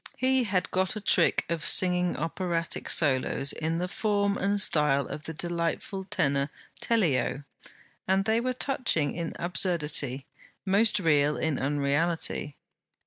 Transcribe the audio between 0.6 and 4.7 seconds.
got a trick of singing operatic solos in the form and